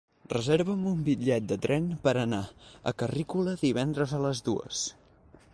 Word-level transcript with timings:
Reserva'm 0.33 0.87
un 0.91 1.03
bitllet 1.09 1.45
de 1.51 1.57
tren 1.67 1.85
per 2.07 2.15
anar 2.23 2.41
a 2.93 2.97
Carrícola 3.03 3.57
divendres 3.67 4.17
a 4.21 4.25
les 4.29 4.47
dues. 4.49 4.85